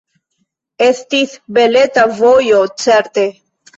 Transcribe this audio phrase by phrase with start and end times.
[0.85, 3.29] Estis beleta vojo, certe!